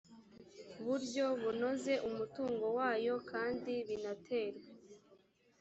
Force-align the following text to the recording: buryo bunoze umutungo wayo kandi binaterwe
buryo 0.85 1.25
bunoze 1.41 1.93
umutungo 2.09 2.65
wayo 2.77 3.15
kandi 3.31 3.73
binaterwe 3.87 4.67